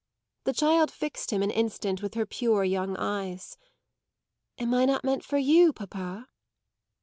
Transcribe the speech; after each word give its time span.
The 0.45 0.53
child 0.53 0.89
fixed 0.89 1.29
him 1.31 1.43
an 1.43 1.51
instant 1.51 2.01
with 2.01 2.15
her 2.15 2.25
pure 2.25 2.63
young 2.63 2.97
eyes. 2.97 3.55
"Am 4.57 4.73
I 4.73 4.85
not 4.85 5.03
meant 5.03 5.23
for 5.23 5.37
you, 5.37 5.71
papa?" 5.73 6.27